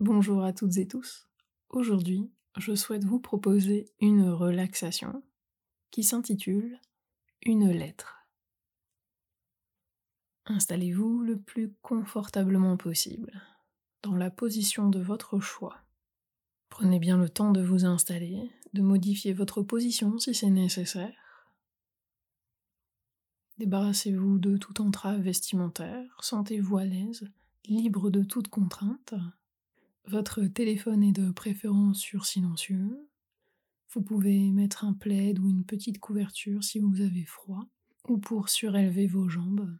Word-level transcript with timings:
Bonjour 0.00 0.42
à 0.42 0.52
toutes 0.52 0.78
et 0.78 0.88
tous. 0.88 1.28
Aujourd'hui, 1.70 2.30
je 2.56 2.74
souhaite 2.74 3.04
vous 3.04 3.20
proposer 3.20 3.92
une 4.00 4.28
relaxation 4.28 5.22
qui 5.90 6.02
s'intitule 6.02 6.80
Une 7.42 7.70
lettre. 7.70 8.26
Installez-vous 10.46 11.22
le 11.22 11.38
plus 11.38 11.72
confortablement 11.82 12.76
possible, 12.76 13.40
dans 14.02 14.16
la 14.16 14.30
position 14.30 14.88
de 14.88 14.98
votre 14.98 15.38
choix. 15.38 15.76
Prenez 16.68 16.98
bien 16.98 17.16
le 17.16 17.28
temps 17.28 17.52
de 17.52 17.62
vous 17.62 17.84
installer, 17.84 18.50
de 18.72 18.82
modifier 18.82 19.32
votre 19.32 19.62
position 19.62 20.18
si 20.18 20.34
c'est 20.34 20.50
nécessaire. 20.50 21.46
Débarrassez-vous 23.58 24.38
de 24.38 24.56
toute 24.56 24.80
entrave 24.80 25.20
vestimentaire, 25.20 26.16
sentez-vous 26.20 26.78
à 26.78 26.84
l'aise, 26.84 27.30
libre 27.66 28.10
de 28.10 28.24
toute 28.24 28.48
contrainte. 28.48 29.14
Votre 30.06 30.44
téléphone 30.46 31.04
est 31.04 31.12
de 31.12 31.30
préférence 31.30 31.98
sur 31.98 32.26
silencieux. 32.26 33.08
Vous 33.90 34.02
pouvez 34.02 34.50
mettre 34.50 34.84
un 34.84 34.94
plaid 34.94 35.38
ou 35.38 35.48
une 35.48 35.64
petite 35.64 36.00
couverture 36.00 36.64
si 36.64 36.80
vous 36.80 37.00
avez 37.00 37.24
froid, 37.24 37.68
ou 38.08 38.18
pour 38.18 38.48
surélever 38.48 39.06
vos 39.06 39.28
jambes. 39.28 39.76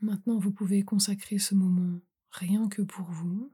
Maintenant, 0.00 0.38
vous 0.38 0.52
pouvez 0.52 0.82
consacrer 0.82 1.38
ce 1.38 1.54
moment 1.54 2.00
rien 2.30 2.68
que 2.68 2.82
pour 2.82 3.10
vous. 3.10 3.52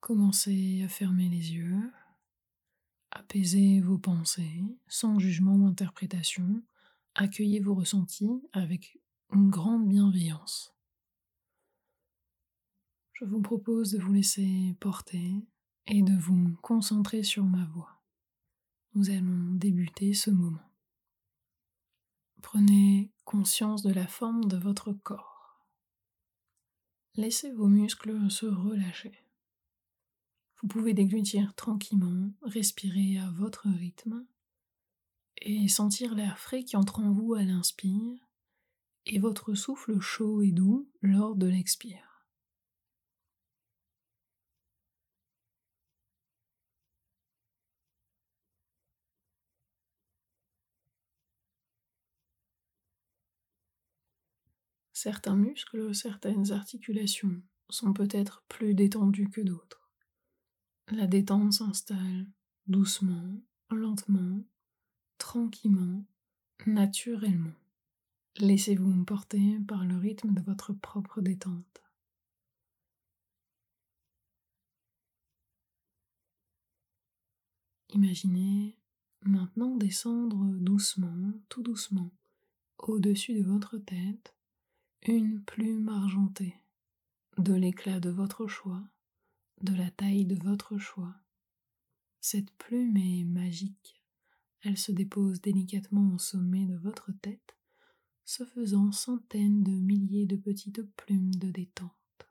Commencez 0.00 0.82
à 0.82 0.88
fermer 0.88 1.28
les 1.28 1.52
yeux, 1.52 1.92
apaisez 3.10 3.80
vos 3.80 3.98
pensées 3.98 4.64
sans 4.88 5.18
jugement 5.18 5.54
ou 5.56 5.66
interprétation, 5.66 6.62
accueillez 7.14 7.60
vos 7.60 7.74
ressentis 7.74 8.42
avec 8.52 8.98
une 9.32 9.50
grande 9.50 9.88
bienveillance. 9.88 10.74
Je 13.20 13.26
vous 13.26 13.42
propose 13.42 13.92
de 13.92 13.98
vous 13.98 14.14
laisser 14.14 14.74
porter 14.80 15.34
et 15.86 16.00
de 16.00 16.16
vous 16.16 16.56
concentrer 16.62 17.22
sur 17.22 17.44
ma 17.44 17.66
voix. 17.66 18.00
Nous 18.94 19.10
allons 19.10 19.52
débuter 19.56 20.14
ce 20.14 20.30
moment. 20.30 20.72
Prenez 22.40 23.12
conscience 23.26 23.82
de 23.82 23.92
la 23.92 24.06
forme 24.06 24.46
de 24.46 24.56
votre 24.56 24.94
corps. 24.94 25.66
Laissez 27.14 27.52
vos 27.52 27.66
muscles 27.66 28.30
se 28.30 28.46
relâcher. 28.46 29.12
Vous 30.62 30.68
pouvez 30.68 30.94
déglutir 30.94 31.54
tranquillement, 31.54 32.32
respirer 32.40 33.18
à 33.18 33.30
votre 33.32 33.68
rythme 33.68 34.24
et 35.42 35.68
sentir 35.68 36.14
l'air 36.14 36.38
frais 36.38 36.64
qui 36.64 36.74
entre 36.74 37.00
en 37.00 37.12
vous 37.12 37.34
à 37.34 37.42
l'inspire 37.42 38.16
et 39.04 39.18
votre 39.18 39.52
souffle 39.52 40.00
chaud 40.00 40.40
et 40.40 40.52
doux 40.52 40.88
lors 41.02 41.36
de 41.36 41.46
l'expire. 41.46 42.09
Certains 54.92 55.36
muscles, 55.36 55.94
certaines 55.94 56.52
articulations 56.52 57.42
sont 57.68 57.92
peut-être 57.92 58.44
plus 58.48 58.74
détendus 58.74 59.30
que 59.30 59.40
d'autres. 59.40 59.90
La 60.90 61.06
détente 61.06 61.52
s'installe 61.52 62.26
doucement, 62.66 63.40
lentement, 63.70 64.44
tranquillement, 65.18 66.04
naturellement. 66.66 67.54
Laissez-vous 68.38 69.04
porter 69.04 69.58
par 69.66 69.84
le 69.84 69.96
rythme 69.96 70.34
de 70.34 70.40
votre 70.40 70.72
propre 70.72 71.20
détente. 71.20 71.82
Imaginez 77.92 78.76
maintenant 79.22 79.76
descendre 79.76 80.44
doucement, 80.58 81.32
tout 81.48 81.62
doucement, 81.62 82.12
au-dessus 82.78 83.34
de 83.34 83.42
votre 83.42 83.78
tête 83.78 84.34
une 85.06 85.42
plume 85.42 85.88
argentée, 85.88 86.54
de 87.38 87.54
l'éclat 87.54 88.00
de 88.00 88.10
votre 88.10 88.46
choix, 88.46 88.86
de 89.62 89.74
la 89.74 89.90
taille 89.90 90.26
de 90.26 90.36
votre 90.44 90.76
choix. 90.76 91.14
Cette 92.20 92.50
plume 92.58 92.98
est 92.98 93.24
magique. 93.24 94.04
Elle 94.60 94.76
se 94.76 94.92
dépose 94.92 95.40
délicatement 95.40 96.14
au 96.14 96.18
sommet 96.18 96.66
de 96.66 96.76
votre 96.76 97.12
tête, 97.12 97.56
se 98.26 98.44
faisant 98.44 98.92
centaines 98.92 99.62
de 99.62 99.72
milliers 99.72 100.26
de 100.26 100.36
petites 100.36 100.82
plumes 100.96 101.34
de 101.34 101.50
détente, 101.50 102.28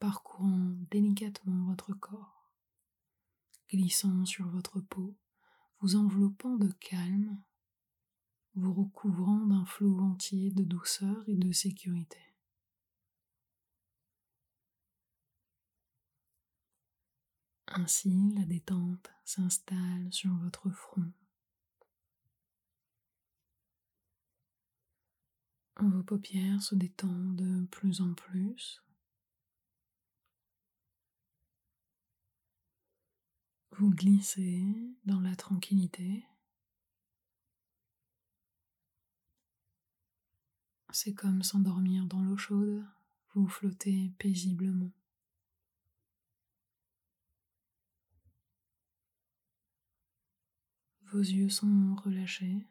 parcourant 0.00 0.74
délicatement 0.90 1.66
votre 1.66 1.94
corps, 1.94 2.50
glissant 3.70 4.24
sur 4.24 4.48
votre 4.48 4.80
peau, 4.80 5.16
vous 5.78 5.94
enveloppant 5.94 6.56
de 6.56 6.72
calme, 6.80 7.40
vous 8.56 8.72
recouvrant 8.72 9.46
d'un 9.46 9.64
flot 9.64 9.98
entier 9.98 10.50
de 10.50 10.62
douceur 10.62 11.24
et 11.28 11.36
de 11.36 11.52
sécurité. 11.52 12.18
Ainsi, 17.66 18.32
la 18.36 18.44
détente 18.44 19.10
s'installe 19.24 20.12
sur 20.12 20.32
votre 20.36 20.70
front. 20.70 21.12
Vos 25.80 26.04
paupières 26.04 26.62
se 26.62 26.76
détendent 26.76 27.34
de 27.34 27.66
plus 27.66 28.00
en 28.00 28.14
plus. 28.14 28.80
Vous 33.72 33.90
glissez 33.90 34.64
dans 35.04 35.20
la 35.20 35.34
tranquillité. 35.34 36.24
C'est 40.96 41.12
comme 41.12 41.42
s'endormir 41.42 42.06
dans 42.06 42.22
l'eau 42.22 42.36
chaude, 42.36 42.86
vous 43.32 43.48
flottez 43.48 44.12
paisiblement. 44.16 44.92
Vos 51.06 51.18
yeux 51.18 51.48
sont 51.48 51.96
relâchés. 51.96 52.64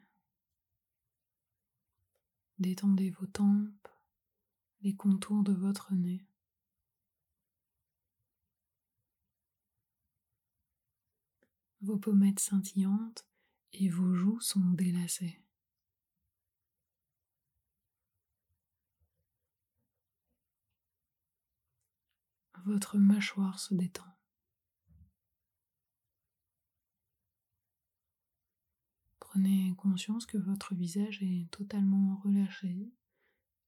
Détendez 2.58 3.10
vos 3.10 3.26
tempes, 3.26 3.88
les 4.80 4.96
contours 4.96 5.42
de 5.42 5.52
votre 5.52 5.92
nez. 5.92 6.24
Vos 11.82 11.98
pommettes 11.98 12.40
scintillantes 12.40 13.26
et 13.74 13.90
vos 13.90 14.14
joues 14.14 14.40
sont 14.40 14.70
délacées. 14.70 15.43
Votre 22.64 22.98
mâchoire 22.98 23.58
se 23.58 23.74
détend. 23.74 24.04
Prenez 29.20 29.74
conscience 29.76 30.26
que 30.26 30.38
votre 30.38 30.74
visage 30.74 31.22
est 31.22 31.50
totalement 31.50 32.20
relâché 32.22 32.92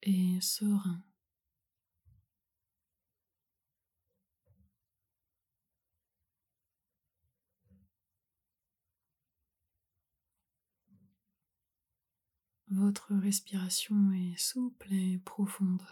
et 0.03 0.41
serein. 0.41 1.03
Votre 12.69 13.15
respiration 13.15 14.13
est 14.13 14.39
souple 14.39 14.93
et 14.93 15.19
profonde. 15.19 15.83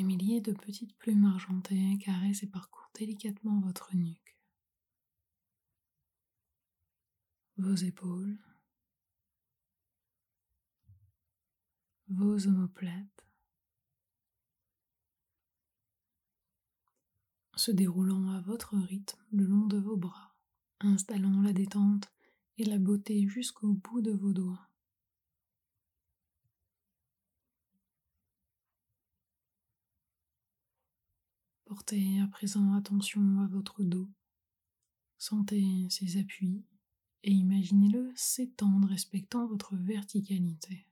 Les 0.00 0.06
milliers 0.06 0.40
de 0.40 0.54
petites 0.54 0.96
plumes 0.96 1.26
argentées 1.26 1.98
caressent 1.98 2.42
et 2.42 2.46
parcourent 2.46 2.88
délicatement 2.94 3.60
votre 3.60 3.94
nuque, 3.94 4.34
vos 7.58 7.74
épaules, 7.74 8.38
vos 12.08 12.46
omoplates, 12.46 13.26
se 17.56 17.70
déroulant 17.70 18.30
à 18.30 18.40
votre 18.40 18.78
rythme 18.78 19.22
le 19.32 19.44
long 19.44 19.66
de 19.66 19.76
vos 19.76 19.98
bras, 19.98 20.34
installant 20.80 21.42
la 21.42 21.52
détente 21.52 22.10
et 22.56 22.64
la 22.64 22.78
beauté 22.78 23.28
jusqu'au 23.28 23.74
bout 23.74 24.00
de 24.00 24.12
vos 24.12 24.32
doigts. 24.32 24.69
Portez 31.70 32.20
à 32.20 32.26
présent 32.26 32.74
attention 32.74 33.42
à 33.42 33.46
votre 33.46 33.84
dos. 33.84 34.08
Sentez 35.18 35.86
ses 35.88 36.18
appuis 36.18 36.64
et 37.22 37.30
imaginez-le 37.30 38.12
s'étendre 38.16 38.88
respectant 38.88 39.46
votre 39.46 39.76
verticalité. 39.76 40.88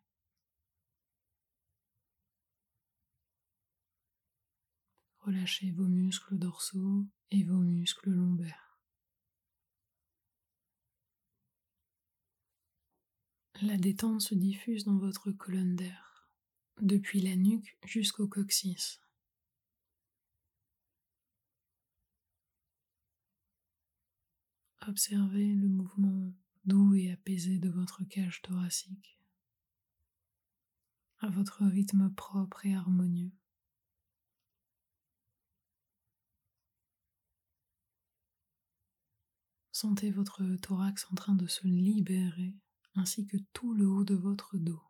Relâchez 5.18 5.72
vos 5.72 5.88
muscles 5.88 6.38
dorsaux 6.38 7.04
et 7.32 7.42
vos 7.42 7.58
muscles 7.58 8.10
lombaires. 8.10 8.78
La 13.62 13.76
détente 13.76 14.20
se 14.20 14.36
diffuse 14.36 14.84
dans 14.84 14.98
votre 14.98 15.32
colonne 15.32 15.74
d'air, 15.74 16.30
depuis 16.80 17.20
la 17.20 17.34
nuque 17.34 17.76
jusqu'au 17.84 18.28
coccyx. 18.28 19.00
Observez 24.88 25.54
le 25.54 25.68
mouvement 25.68 26.32
doux 26.64 26.94
et 26.94 27.12
apaisé 27.12 27.58
de 27.58 27.68
votre 27.68 28.04
cage 28.04 28.40
thoracique, 28.40 29.18
à 31.18 31.28
votre 31.28 31.62
rythme 31.66 32.10
propre 32.14 32.64
et 32.64 32.74
harmonieux. 32.74 33.30
Sentez 39.72 40.10
votre 40.10 40.42
thorax 40.56 41.06
en 41.12 41.14
train 41.16 41.34
de 41.34 41.46
se 41.46 41.66
libérer 41.66 42.54
ainsi 42.94 43.26
que 43.26 43.36
tout 43.52 43.74
le 43.74 43.86
haut 43.86 44.04
de 44.04 44.14
votre 44.14 44.56
dos. 44.56 44.82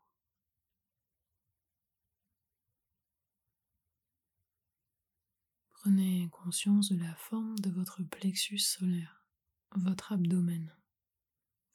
Prenez 5.70 6.28
conscience 6.30 6.92
de 6.92 7.00
la 7.00 7.16
forme 7.16 7.58
de 7.58 7.70
votre 7.70 8.04
plexus 8.04 8.58
solaire, 8.58 9.17
votre 9.76 10.12
abdomen. 10.12 10.72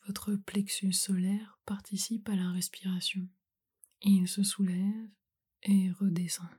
Votre 0.05 0.35
plexus 0.35 0.93
solaire 0.93 1.59
participe 1.65 2.27
à 2.29 2.35
la 2.35 2.51
respiration. 2.51 3.27
Il 4.01 4.27
se 4.27 4.43
soulève 4.43 5.09
et 5.63 5.91
redescend. 5.91 6.49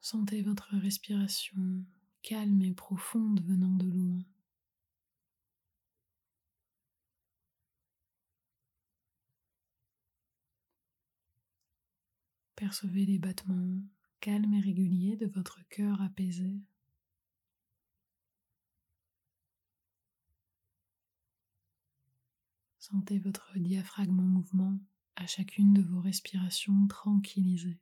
Sentez 0.00 0.42
votre 0.42 0.74
respiration 0.76 1.84
calme 2.22 2.62
et 2.62 2.72
profonde 2.72 3.42
venant 3.44 3.76
de 3.76 3.86
loin. 3.86 4.18
Percevez 12.56 13.06
les 13.06 13.18
battements 13.18 13.82
calmes 14.20 14.54
et 14.54 14.60
réguliers 14.60 15.16
de 15.16 15.26
votre 15.26 15.66
cœur 15.68 16.00
apaisé. 16.02 16.60
Sentez 22.78 23.18
votre 23.18 23.58
diaphragme 23.58 24.20
en 24.20 24.24
mouvement 24.24 24.78
à 25.16 25.26
chacune 25.26 25.72
de 25.72 25.82
vos 25.82 26.00
respirations 26.00 26.86
tranquillisées. 26.86 27.78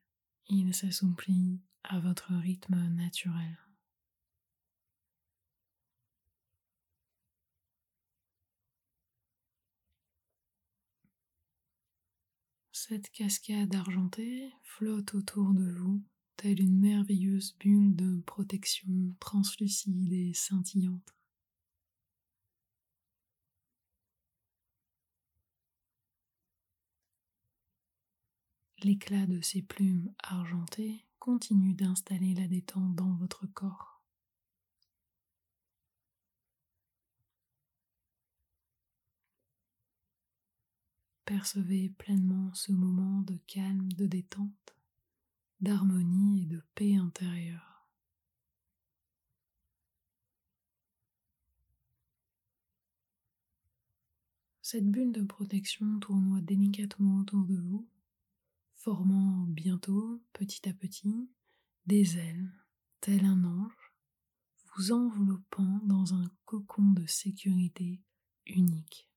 Il 0.49 0.75
s'assouplit 0.75 1.61
à 1.85 1.99
votre 1.99 2.35
rythme 2.35 2.77
naturel. 2.95 3.59
Cette 12.73 13.11
cascade 13.11 13.75
argentée 13.75 14.53
flotte 14.63 15.15
autour 15.15 15.53
de 15.53 15.71
vous, 15.71 16.03
telle 16.39 16.61
une 16.61 16.79
merveilleuse 16.79 17.57
bulle 17.59 17.97
de 17.97 18.21
protection 18.21 19.13
translucide 19.19 20.13
et 20.13 20.33
scintillante. 20.35 21.17
L'éclat 28.85 29.27
de 29.27 29.41
ces 29.41 29.63
plumes 29.63 30.15
argentées 30.23 31.05
continue 31.19 31.75
d'installer 31.75 32.35
la 32.35 32.47
détente 32.47 32.95
dans 32.95 33.15
votre 33.17 33.49
corps. 33.49 34.01
Percevez 41.25 41.89
pleinement 41.99 42.55
ce 42.55 42.71
moment 42.71 43.23
de 43.23 43.37
calme, 43.49 43.91
de 43.93 44.07
détente, 44.07 44.78
d'harmonie 45.61 46.43
et 46.43 46.47
de 46.47 46.63
paix 46.75 46.97
intérieure. 46.97 47.87
Cette 54.63 54.91
bulle 54.91 55.13
de 55.13 55.23
protection 55.23 55.99
tournoie 55.99 56.43
délicatement 56.43 57.21
autour 57.21 57.45
de 57.45 57.57
vous 57.57 57.89
formant 58.79 59.45
bientôt, 59.49 60.23
petit 60.33 60.69
à 60.69 60.73
petit, 60.73 61.29
des 61.87 62.17
ailes, 62.19 62.53
tel 63.01 63.25
un 63.25 63.45
ange, 63.45 63.93
vous 64.77 64.93
enveloppant 64.93 65.81
dans 65.85 66.15
un 66.15 66.31
cocon 66.45 66.93
de 66.93 67.07
sécurité 67.07 68.01
unique. 68.47 69.08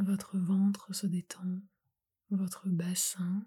Votre 0.00 0.38
ventre 0.38 0.94
se 0.94 1.06
détend, 1.06 1.60
votre 2.30 2.70
bassin 2.70 3.46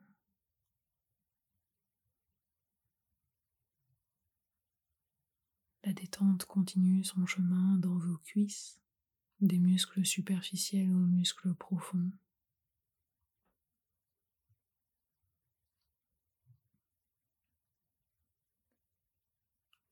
La 5.84 5.94
détente 5.94 6.46
continue 6.46 7.04
son 7.04 7.26
chemin 7.26 7.78
dans 7.78 7.98
vos 7.98 8.18
cuisses, 8.20 8.80
des 9.42 9.58
muscles 9.58 10.06
superficiels 10.06 10.94
aux 10.94 11.08
muscles 11.08 11.56
profonds. 11.56 12.12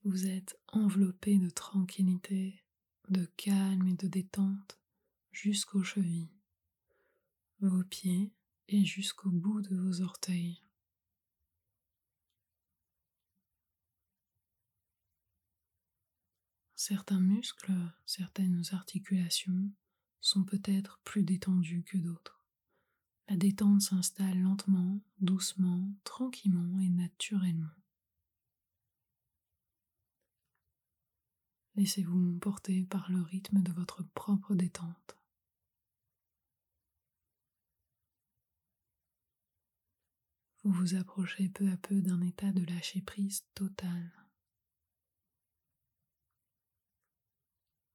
Vous 0.04 0.28
êtes 0.28 0.56
enveloppé 0.68 1.38
de 1.38 1.50
tranquillité, 1.50 2.62
de 3.08 3.24
calme 3.36 3.88
et 3.88 3.96
de 3.96 4.06
détente 4.06 4.78
jusqu'aux 5.32 5.82
chevilles, 5.82 6.30
vos 7.68 7.84
pieds 7.84 8.32
et 8.68 8.84
jusqu'au 8.84 9.30
bout 9.30 9.60
de 9.62 9.76
vos 9.76 10.02
orteils. 10.02 10.62
Certains 16.74 17.20
muscles, 17.20 17.72
certaines 18.06 18.64
articulations 18.72 19.70
sont 20.20 20.44
peut-être 20.44 21.00
plus 21.04 21.22
détendus 21.22 21.84
que 21.84 21.98
d'autres. 21.98 22.44
La 23.28 23.36
détente 23.36 23.82
s'installe 23.82 24.40
lentement, 24.40 25.00
doucement, 25.20 25.88
tranquillement 26.02 26.80
et 26.80 26.88
naturellement. 26.88 27.70
Laissez-vous 31.76 32.38
porter 32.38 32.84
par 32.84 33.10
le 33.10 33.22
rythme 33.22 33.62
de 33.62 33.72
votre 33.72 34.02
propre 34.02 34.54
détente. 34.54 35.21
Vous 40.64 40.70
vous 40.70 40.94
approchez 40.94 41.48
peu 41.48 41.68
à 41.72 41.76
peu 41.76 42.00
d'un 42.00 42.20
état 42.20 42.52
de 42.52 42.64
lâcher 42.64 43.02
prise 43.02 43.44
total. 43.54 44.12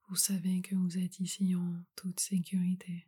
Vous 0.09 0.17
savez 0.17 0.61
que 0.61 0.75
vous 0.75 0.97
êtes 0.97 1.19
ici 1.19 1.55
en 1.55 1.81
toute 1.95 2.19
sécurité. 2.19 3.07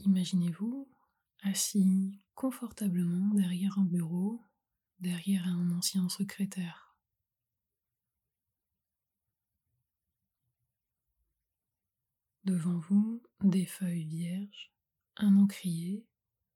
Imaginez-vous 0.00 0.88
assis 1.42 2.20
confortablement 2.34 3.34
derrière 3.34 3.78
un 3.78 3.84
bureau, 3.84 4.42
derrière 5.00 5.46
un 5.46 5.70
ancien 5.70 6.08
secrétaire. 6.10 6.85
Devant 12.46 12.78
vous, 12.78 13.20
des 13.42 13.66
feuilles 13.66 14.04
vierges, 14.04 14.72
un 15.16 15.36
encrier 15.36 16.06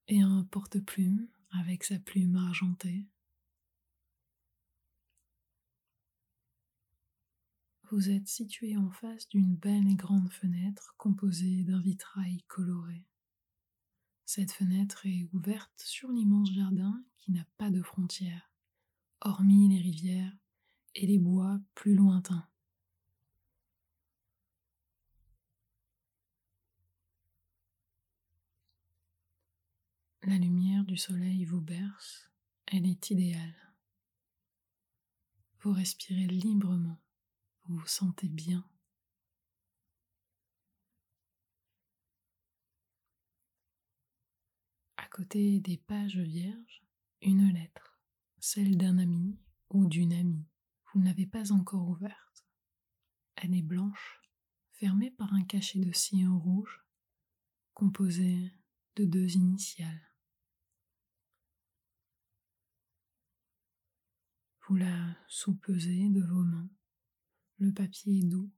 et 0.06 0.20
un 0.20 0.44
porte-plume 0.44 1.26
avec 1.50 1.82
sa 1.82 1.98
plume 1.98 2.36
argentée. 2.36 3.08
Vous 7.90 8.08
êtes 8.08 8.28
situé 8.28 8.76
en 8.76 8.88
face 8.92 9.28
d'une 9.30 9.56
belle 9.56 9.88
et 9.88 9.96
grande 9.96 10.30
fenêtre 10.30 10.94
composée 10.96 11.64
d'un 11.64 11.80
vitrail 11.80 12.40
coloré. 12.46 13.04
Cette 14.26 14.52
fenêtre 14.52 15.06
est 15.06 15.28
ouverte 15.32 15.82
sur 15.84 16.12
l'immense 16.12 16.52
jardin 16.52 17.04
qui 17.18 17.32
n'a 17.32 17.44
pas 17.56 17.72
de 17.72 17.82
frontières, 17.82 18.52
hormis 19.22 19.68
les 19.68 19.82
rivières 19.82 20.38
et 20.94 21.08
les 21.08 21.18
bois 21.18 21.58
plus 21.74 21.96
lointains. 21.96 22.49
La 30.30 30.38
lumière 30.38 30.84
du 30.84 30.96
soleil 30.96 31.44
vous 31.44 31.60
berce, 31.60 32.30
elle 32.68 32.86
est 32.86 33.10
idéale. 33.10 33.74
Vous 35.58 35.72
respirez 35.72 36.28
librement, 36.28 37.02
vous 37.64 37.78
vous 37.78 37.86
sentez 37.88 38.28
bien. 38.28 38.64
À 44.98 45.08
côté 45.08 45.58
des 45.58 45.78
pages 45.78 46.18
vierges, 46.18 46.84
une 47.22 47.52
lettre, 47.52 48.00
celle 48.38 48.76
d'un 48.76 48.98
ami 48.98 49.36
ou 49.70 49.88
d'une 49.88 50.12
amie. 50.12 50.46
Vous 50.94 51.00
n'avez 51.00 51.26
pas 51.26 51.50
encore 51.50 51.88
ouverte. 51.88 52.46
Elle 53.34 53.56
est 53.56 53.62
blanche, 53.62 54.22
fermée 54.70 55.10
par 55.10 55.34
un 55.34 55.42
cachet 55.42 55.80
de 55.80 55.90
sillon 55.90 56.38
rouge, 56.38 56.84
composé 57.74 58.54
de 58.94 59.04
deux 59.04 59.34
initiales. 59.34 60.09
Vous 64.70 64.76
la 64.76 65.16
soupesez 65.26 66.10
de 66.10 66.22
vos 66.22 66.44
mains. 66.44 66.70
Le 67.58 67.72
papier 67.74 68.20
est 68.20 68.28
doux, 68.28 68.52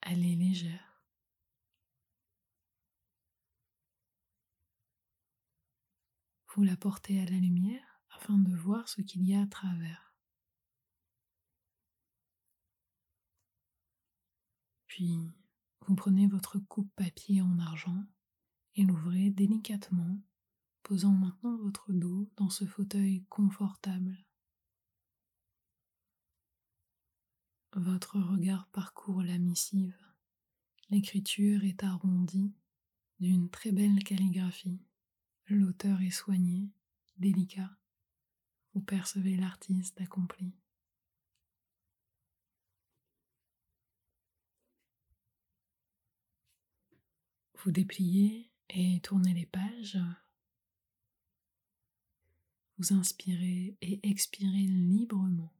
elle 0.00 0.24
est 0.24 0.34
légère. 0.34 1.04
Vous 6.54 6.62
la 6.62 6.74
portez 6.74 7.20
à 7.20 7.26
la 7.26 7.36
lumière 7.36 8.02
afin 8.12 8.38
de 8.38 8.56
voir 8.56 8.88
ce 8.88 9.02
qu'il 9.02 9.22
y 9.28 9.34
a 9.34 9.42
à 9.42 9.46
travers. 9.46 10.16
Puis, 14.86 15.18
vous 15.82 15.96
prenez 15.96 16.28
votre 16.28 16.58
coupe 16.60 16.90
papier 16.96 17.42
en 17.42 17.58
argent 17.58 18.06
et 18.74 18.84
l'ouvrez 18.84 19.28
délicatement, 19.28 20.18
posant 20.82 21.12
maintenant 21.12 21.58
votre 21.58 21.92
dos 21.92 22.32
dans 22.38 22.48
ce 22.48 22.64
fauteuil 22.64 23.26
confortable. 23.28 24.16
Votre 27.76 28.18
regard 28.18 28.66
parcourt 28.72 29.22
la 29.22 29.38
missive. 29.38 29.96
L'écriture 30.90 31.62
est 31.62 31.84
arrondie 31.84 32.52
d'une 33.20 33.48
très 33.48 33.70
belle 33.70 34.02
calligraphie. 34.02 34.80
L'auteur 35.46 36.02
est 36.02 36.10
soigné, 36.10 36.68
délicat. 37.18 37.70
Vous 38.74 38.80
percevez 38.80 39.36
l'artiste 39.36 40.00
accompli. 40.00 40.52
Vous 47.62 47.70
dépliez 47.70 48.50
et 48.70 49.00
tournez 49.00 49.34
les 49.34 49.46
pages. 49.46 49.98
Vous 52.78 52.92
inspirez 52.92 53.76
et 53.80 54.00
expirez 54.02 54.66
librement 54.66 55.52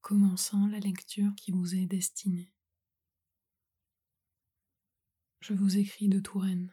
commençant 0.00 0.66
la 0.66 0.78
lecture 0.78 1.34
qui 1.36 1.50
vous 1.50 1.74
est 1.74 1.86
destinée. 1.86 2.52
Je 5.40 5.54
vous 5.54 5.78
écris 5.78 6.08
de 6.08 6.20
Touraine, 6.20 6.72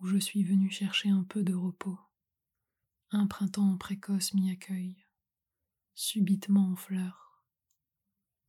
où 0.00 0.06
je 0.06 0.18
suis 0.18 0.42
venu 0.42 0.70
chercher 0.70 1.08
un 1.08 1.24
peu 1.24 1.42
de 1.42 1.54
repos. 1.54 1.98
Un 3.10 3.26
printemps 3.26 3.76
précoce 3.76 4.34
m'y 4.34 4.50
accueille, 4.50 5.04
subitement 5.94 6.70
en 6.70 6.76
fleurs. 6.76 7.44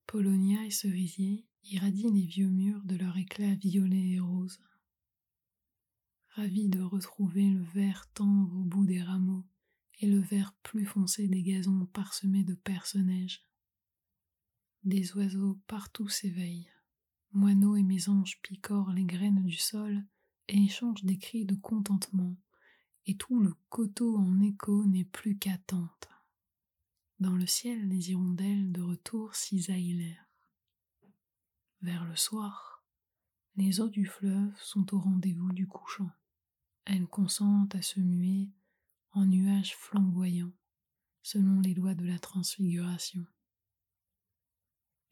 Polonia 0.08 0.64
et 0.66 0.72
cerisier 0.72 1.46
irradient 1.64 2.12
les 2.12 2.26
vieux 2.26 2.50
murs 2.50 2.84
de 2.84 2.96
leur 2.96 3.18
éclat 3.18 3.56
violet 3.56 4.12
et 4.12 4.20
rose. 4.20 4.60
Ravi 6.30 6.68
de 6.68 6.82
retrouver 6.82 7.50
le 7.50 7.64
vert 7.64 8.12
tendre 8.14 8.56
au 8.56 8.64
bout 8.64 8.86
des 8.86 9.02
rameaux 9.02 9.46
et 10.00 10.08
le 10.08 10.20
vert 10.20 10.54
plus 10.64 10.86
foncé 10.86 11.28
des 11.28 11.44
gazons 11.44 11.86
parsemés 11.88 12.44
de 12.44 12.56
perce-neige. 12.56 13.44
Des 14.84 15.16
oiseaux 15.16 15.58
partout 15.68 16.10
s'éveillent. 16.10 16.70
Moineaux 17.32 17.78
et 17.78 17.84
mésanges 17.84 18.42
picorent 18.42 18.92
les 18.92 19.06
graines 19.06 19.46
du 19.46 19.56
sol 19.56 20.04
et 20.50 20.58
échangent 20.58 21.06
des 21.06 21.18
cris 21.18 21.46
de 21.46 21.56
contentement, 21.56 22.36
et 23.06 23.16
tout 23.16 23.40
le 23.40 23.54
coteau 23.70 24.18
en 24.18 24.42
écho 24.42 24.86
n'est 24.86 25.06
plus 25.06 25.38
qu'attente. 25.38 26.10
Dans 27.22 27.34
le 27.38 27.48
ciel, 27.48 27.88
les 27.88 28.12
hirondelles 28.12 28.74
de 28.74 28.82
retour 28.82 29.36
cisaillent 29.36 29.94
l'air. 29.94 30.30
Vers 31.82 32.04
le 32.04 32.18
soir, 32.18 32.84
les 33.56 33.80
eaux 33.80 33.90
du 33.90 34.06
fleuve 34.06 34.54
sont 34.58 34.94
au 34.94 35.00
rendez-vous 35.00 35.54
du 35.54 35.66
couchant. 35.66 36.12
Elles 36.84 37.08
consentent 37.08 37.74
à 37.76 37.82
se 37.82 38.02
muer 38.02 38.50
en 39.14 39.26
nuages 39.26 39.78
flamboyants, 39.78 40.52
selon 41.22 41.62
les 41.62 41.74
lois 41.74 41.96
de 41.96 42.06
la 42.06 42.20
transfiguration 42.20 43.26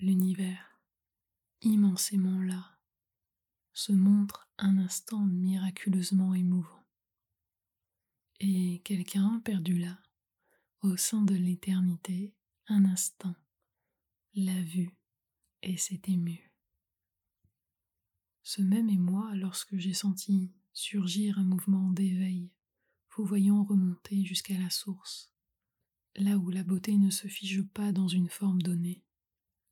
l'univers, 0.02 0.80
immensément 1.62 2.42
là, 2.42 2.80
se 3.72 3.92
montre 3.92 4.50
un 4.58 4.80
instant 4.80 5.24
miraculeusement 5.24 6.34
émouvant. 6.34 6.84
Et 8.40 8.82
quelqu'un 8.84 9.40
perdu 9.46 9.78
là, 9.78 10.00
au 10.82 10.98
sein 10.98 11.22
de 11.22 11.36
l'éternité, 11.36 12.34
un 12.68 12.86
instant, 12.86 13.36
l'a 14.34 14.62
vu 14.64 14.98
et 15.62 15.78
s'est 15.78 16.02
ému. 16.08 16.52
Ce 18.42 18.64
même 18.64 18.90
émoi 18.90 19.36
lorsque 19.36 19.78
j'ai 19.78 19.94
senti 19.94 20.52
surgir 20.74 21.38
un 21.38 21.44
mouvement 21.44 21.92
d'éveil, 21.92 22.50
vous 23.16 23.26
voyant 23.26 23.64
remonter 23.64 24.26
jusqu'à 24.26 24.58
la 24.58 24.72
source, 24.72 25.32
là 26.16 26.38
où 26.38 26.50
la 26.50 26.64
beauté 26.64 26.98
ne 26.98 27.12
se 27.12 27.28
fige 27.28 27.62
pas 27.62 27.92
dans 27.92 28.08
une 28.08 28.30
forme 28.30 28.64
donnée, 28.64 29.04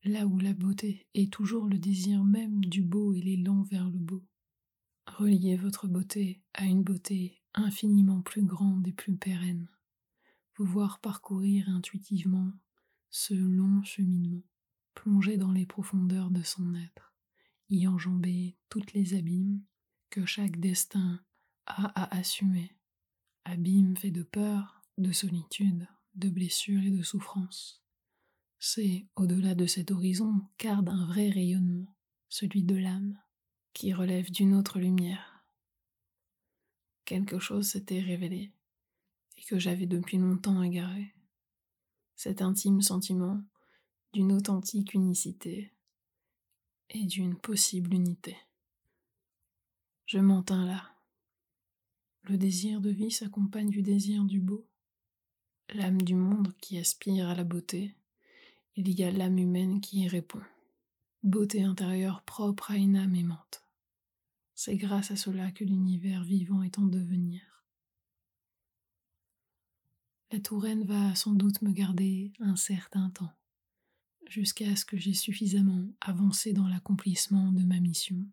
là 0.04 0.26
où 0.26 0.40
la 0.40 0.54
beauté 0.54 1.08
est 1.14 1.32
toujours 1.32 1.68
le 1.68 1.78
désir 1.78 2.24
même 2.24 2.64
du 2.66 2.82
beau 2.82 3.14
et 3.14 3.22
l'élan 3.22 3.64
vers 3.64 3.90
le 3.90 3.98
beau. 3.98 4.24
Reliez 5.08 5.58
votre 5.58 5.88
beauté 5.88 6.42
à 6.54 6.66
une 6.66 6.84
beauté 6.84 7.42
infiniment 7.54 8.22
plus 8.22 8.44
grande 8.44 8.88
et 8.88 8.94
plus 8.94 9.18
pérenne. 9.18 9.68
Vous 10.58 10.66
voir 10.66 11.00
parcourir 11.00 11.68
intuitivement 11.70 12.52
ce 13.10 13.34
long 13.34 13.82
cheminement, 13.84 14.44
plonger 14.94 15.38
dans 15.38 15.52
les 15.52 15.66
profondeurs 15.66 16.32
de 16.32 16.44
son 16.44 16.76
être, 16.76 17.14
y 17.70 17.88
enjamber 17.88 18.58
toutes 18.70 18.94
les 18.94 19.16
abîmes 19.16 19.64
que 20.10 20.26
chaque 20.26 20.60
destin 20.60 21.20
a 21.66 21.88
à 22.02 22.18
assumer, 22.18 22.78
abîmes 23.46 23.98
faits 23.98 24.14
de 24.14 24.24
peur, 24.24 24.84
de 24.98 25.12
solitude, 25.12 25.88
de 26.16 26.30
blessures 26.30 26.84
et 26.84 26.92
de 26.92 27.04
souffrances 27.04 27.84
c'est, 28.60 29.06
au-delà 29.16 29.56
de 29.56 29.66
cet 29.66 29.92
horizon, 29.92 30.42
qu'arde 30.58 30.90
un 30.90 31.06
vrai 31.06 31.30
rayonnement, 31.30 31.96
celui 32.28 32.64
de 32.64 32.76
l'âme, 32.76 33.18
qui 33.74 33.94
relève 33.94 34.30
d'une 34.30 34.54
autre 34.54 34.80
lumière. 34.80 35.46
Quelque 37.06 37.40
chose 37.40 37.70
s'était 37.70 38.02
révélé, 38.02 38.52
et 39.38 39.42
que 39.44 39.58
j'avais 39.58 39.86
depuis 39.86 40.18
longtemps 40.18 40.62
égaré. 40.62 41.16
Cet 42.16 42.42
intime 42.42 42.82
sentiment 42.82 43.42
d'une 44.12 44.34
authentique 44.34 44.94
unicité 44.94 45.74
et 46.90 47.06
d'une 47.06 47.38
possible 47.38 47.94
unité. 47.94 48.36
Je 50.06 50.20
m'en 50.20 50.44
tins 50.44 50.66
là. 50.66 50.96
Le 52.24 52.38
désir 52.38 52.82
de 52.82 52.90
vie 52.90 53.12
s'accompagne 53.12 53.70
du 53.70 53.82
désir 53.82 54.26
du 54.26 54.42
beau. 54.42 54.68
L'âme 55.70 56.02
du 56.02 56.16
monde 56.16 56.54
qui 56.60 56.78
aspire 56.78 57.30
à 57.30 57.36
la 57.36 57.44
beauté 57.44 57.96
il 58.82 58.98
y 58.98 59.04
a 59.04 59.12
l'âme 59.12 59.38
humaine 59.38 59.82
qui 59.82 60.04
y 60.04 60.08
répond. 60.08 60.42
Beauté 61.22 61.64
intérieure 61.64 62.24
propre 62.24 62.72
à 62.72 62.78
une 62.78 62.96
âme 62.96 63.14
aimante. 63.14 63.66
C'est 64.56 64.78
grâce 64.78 65.12
à 65.12 65.18
cela 65.18 65.52
que 65.52 65.66
l'univers 65.66 66.24
vivant 66.24 66.64
est 66.64 66.80
en 66.80 66.86
devenir. 66.86 67.42
La 70.32 70.40
Touraine 70.40 70.86
va 70.86 71.14
sans 71.14 71.34
doute 71.34 71.62
me 71.62 71.72
garder 71.72 72.32
un 72.40 72.56
certain 72.56 73.10
temps, 73.10 73.34
jusqu'à 74.30 74.74
ce 74.78 74.86
que 74.86 74.96
j'ai 74.96 75.14
suffisamment 75.14 75.90
avancé 76.00 76.54
dans 76.54 76.70
l'accomplissement 76.70 77.52
de 77.52 77.66
ma 77.66 77.82
mission. 77.82 78.26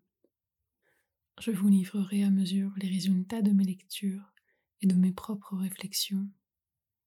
Je 1.41 1.51
vous 1.51 1.67
livrerai 1.67 2.23
à 2.23 2.29
mesure 2.29 2.71
les 2.77 2.87
résultats 2.87 3.41
de 3.41 3.51
mes 3.51 3.65
lectures 3.65 4.33
et 4.81 4.87
de 4.87 4.95
mes 4.95 5.11
propres 5.11 5.57
réflexions, 5.57 6.29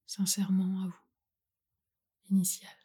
sincèrement 0.07 0.83
à 0.83 0.89
vous. 0.89 2.37
Initial. 2.37 2.80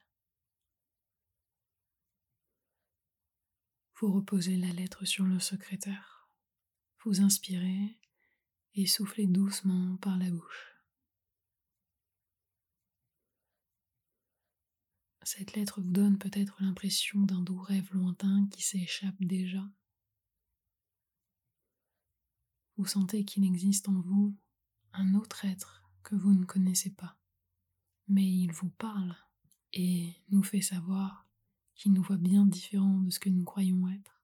Vous 3.97 4.11
reposez 4.11 4.57
la 4.57 4.73
lettre 4.73 5.05
sur 5.05 5.23
le 5.23 5.39
secrétaire. 5.39 6.29
Vous 7.03 7.21
inspirez 7.21 7.97
et 8.73 8.87
soufflez 8.87 9.25
doucement 9.25 9.95
par 9.97 10.17
la 10.17 10.29
bouche. 10.29 10.75
Cette 15.23 15.53
lettre 15.53 15.79
vous 15.81 15.91
donne 15.91 16.17
peut-être 16.17 16.61
l'impression 16.61 17.21
d'un 17.21 17.41
doux 17.41 17.57
rêve 17.57 17.89
lointain 17.93 18.47
qui 18.51 18.61
s'échappe 18.61 19.15
déjà. 19.21 19.63
Vous 22.75 22.85
sentez 22.85 23.23
qu'il 23.23 23.45
existe 23.45 23.87
en 23.87 24.01
vous 24.01 24.37
un 24.91 25.15
autre 25.15 25.45
être 25.45 25.89
que 26.03 26.15
vous 26.15 26.33
ne 26.33 26.43
connaissez 26.43 26.93
pas, 26.93 27.17
mais 28.09 28.29
il 28.29 28.51
vous 28.51 28.69
parle 28.69 29.15
et 29.71 30.21
nous 30.29 30.43
fait 30.43 30.61
savoir 30.61 31.24
qu'il 31.75 31.93
nous 31.93 32.01
voit 32.01 32.17
bien 32.17 32.45
différents 32.45 33.01
de 33.01 33.09
ce 33.09 33.19
que 33.19 33.29
nous 33.29 33.43
croyons 33.43 33.87
être. 33.89 34.23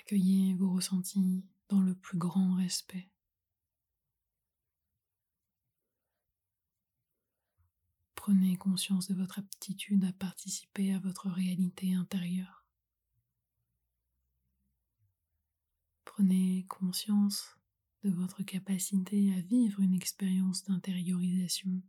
Accueillez 0.00 0.54
vos 0.54 0.72
ressentis 0.72 1.44
dans 1.68 1.80
le 1.80 1.94
plus 1.94 2.18
grand 2.18 2.54
respect. 2.54 3.08
Prenez 8.14 8.56
conscience 8.56 9.08
de 9.08 9.14
votre 9.14 9.38
aptitude 9.38 10.04
à 10.04 10.12
participer 10.12 10.94
à 10.94 10.98
votre 10.98 11.28
réalité 11.28 11.94
intérieure. 11.94 12.64
Prenez 16.04 16.64
conscience 16.68 17.56
de 18.04 18.10
votre 18.10 18.42
capacité 18.42 19.34
à 19.34 19.40
vivre 19.40 19.80
une 19.80 19.94
expérience 19.94 20.62
d'intériorisation. 20.64 21.82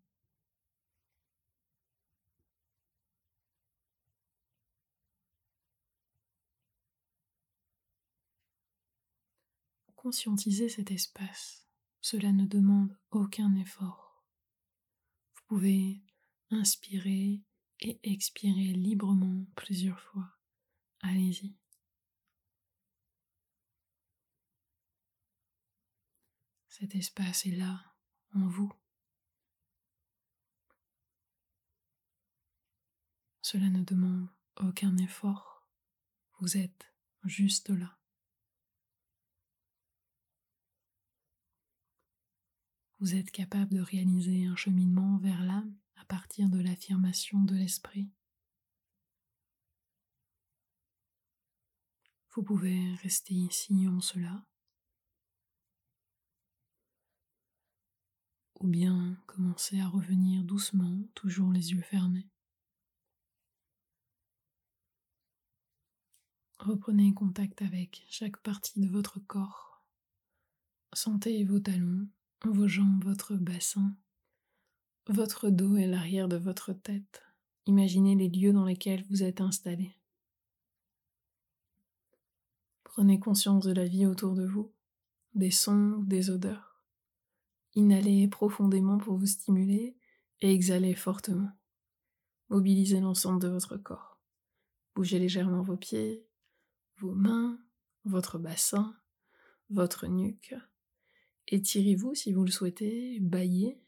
Conscientisez 10.03 10.69
cet 10.69 10.91
espace. 10.91 11.65
Cela 12.01 12.31
ne 12.31 12.45
demande 12.45 12.95
aucun 13.09 13.55
effort. 13.55 14.23
Vous 15.33 15.41
pouvez 15.47 16.03
Inspirez 16.51 17.41
et 17.79 17.99
expirez 18.03 18.73
librement 18.73 19.47
plusieurs 19.55 19.99
fois. 19.99 20.37
Allez-y. 20.99 21.57
Cet 26.67 26.93
espace 26.93 27.47
est 27.47 27.55
là, 27.55 27.95
en 28.35 28.47
vous. 28.47 28.71
Cela 33.41 33.69
ne 33.69 33.81
demande 33.81 34.27
aucun 34.57 34.95
effort. 34.97 35.67
Vous 36.39 36.57
êtes 36.57 36.93
juste 37.23 37.69
là. 37.69 37.97
Vous 43.03 43.15
êtes 43.15 43.31
capable 43.31 43.73
de 43.73 43.81
réaliser 43.81 44.45
un 44.45 44.55
cheminement 44.55 45.17
vers 45.17 45.43
l'âme 45.43 45.75
à 45.97 46.05
partir 46.05 46.47
de 46.47 46.61
l'affirmation 46.61 47.43
de 47.43 47.53
l'esprit. 47.53 48.09
Vous 52.31 52.43
pouvez 52.43 52.95
rester 53.03 53.33
ici 53.33 53.89
en 53.89 53.99
cela, 53.99 54.45
ou 58.61 58.67
bien 58.67 59.21
commencer 59.27 59.81
à 59.81 59.89
revenir 59.89 60.45
doucement, 60.45 61.03
toujours 61.13 61.51
les 61.51 61.73
yeux 61.73 61.81
fermés. 61.81 62.29
Reprenez 66.57 67.13
contact 67.13 67.63
avec 67.63 68.05
chaque 68.07 68.37
partie 68.37 68.79
de 68.79 68.87
votre 68.87 69.19
corps. 69.19 69.83
Sentez 70.93 71.43
vos 71.43 71.59
talons, 71.59 72.07
vos 72.45 72.67
jambes, 72.67 73.03
votre 73.03 73.35
bassin, 73.35 73.95
votre 75.07 75.49
dos 75.49 75.77
et 75.77 75.87
l'arrière 75.87 76.27
de 76.27 76.37
votre 76.37 76.73
tête. 76.73 77.23
Imaginez 77.65 78.15
les 78.15 78.29
lieux 78.29 78.51
dans 78.51 78.65
lesquels 78.65 79.05
vous 79.09 79.23
êtes 79.23 79.41
installé. 79.41 79.95
Prenez 82.83 83.19
conscience 83.19 83.65
de 83.65 83.71
la 83.71 83.85
vie 83.85 84.05
autour 84.05 84.33
de 84.33 84.45
vous, 84.45 84.71
des 85.33 85.51
sons, 85.51 85.99
des 86.05 86.29
odeurs. 86.29 86.83
Inhalez 87.75 88.27
profondément 88.27 88.97
pour 88.97 89.17
vous 89.17 89.25
stimuler 89.25 89.97
et 90.41 90.53
exhalez 90.53 90.93
fortement. 90.93 91.51
Mobilisez 92.49 92.99
l'ensemble 92.99 93.41
de 93.41 93.47
votre 93.47 93.77
corps. 93.77 94.19
Bougez 94.95 95.17
légèrement 95.17 95.63
vos 95.63 95.77
pieds, 95.77 96.27
vos 96.97 97.13
mains, 97.13 97.57
votre 98.03 98.37
bassin, 98.37 98.95
votre 99.69 100.05
nuque. 100.05 100.53
Étirez-vous 101.47 102.15
si 102.15 102.33
vous 102.33 102.43
le 102.43 102.51
souhaitez, 102.51 103.19
baillez 103.19 103.79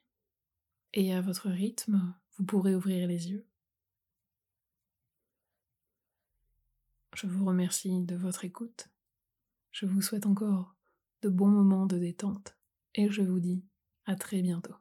et 0.94 1.14
à 1.14 1.22
votre 1.22 1.50
rythme, 1.50 2.14
vous 2.38 2.46
pourrez 2.46 2.76
ouvrir 2.76 3.08
les 3.08 3.32
yeux. 3.32 3.46
Je 7.16 7.28
vous 7.28 7.46
remercie 7.46 8.02
de 8.02 8.16
votre 8.16 8.46
écoute. 8.46 8.90
Je 9.72 9.86
vous 9.86 10.02
souhaite 10.02 10.26
encore 10.26 10.76
de 11.22 11.30
bons 11.30 11.48
moments 11.48 11.86
de 11.86 11.98
détente 11.98 12.58
et 12.94 13.10
je 13.10 13.22
vous 13.22 13.40
dis 13.40 13.64
à 14.06 14.16
très 14.16 14.42
bientôt. 14.42 14.76